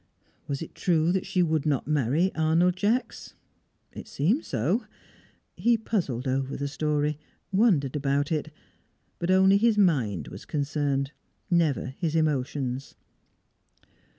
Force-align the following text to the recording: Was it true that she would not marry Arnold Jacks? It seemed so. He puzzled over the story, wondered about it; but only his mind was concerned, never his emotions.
Was 0.47 0.63
it 0.63 0.73
true 0.73 1.11
that 1.11 1.27
she 1.27 1.43
would 1.43 1.63
not 1.63 1.85
marry 1.87 2.33
Arnold 2.33 2.75
Jacks? 2.75 3.35
It 3.93 4.07
seemed 4.07 4.43
so. 4.45 4.85
He 5.55 5.77
puzzled 5.77 6.27
over 6.27 6.57
the 6.57 6.67
story, 6.67 7.19
wondered 7.51 7.95
about 7.95 8.31
it; 8.31 8.51
but 9.19 9.29
only 9.29 9.57
his 9.57 9.77
mind 9.77 10.29
was 10.29 10.43
concerned, 10.43 11.11
never 11.51 11.93
his 11.99 12.15
emotions. 12.15 12.95